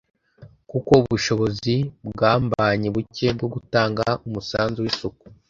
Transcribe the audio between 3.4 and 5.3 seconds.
gutanga umusanzu w’isuku”